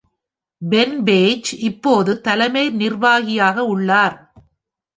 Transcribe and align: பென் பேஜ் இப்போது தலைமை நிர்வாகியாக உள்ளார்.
பென் 0.61 1.03
பேஜ் 1.03 1.55
இப்போது 1.59 2.21
தலைமை 2.21 2.69
நிர்வாகியாக 2.69 3.65
உள்ளார். 3.65 4.17